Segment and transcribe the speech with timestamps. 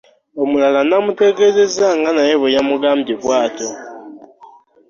[0.41, 3.69] Omulala n'amutegeeza nga naye bwe yamugambye bw'atyo.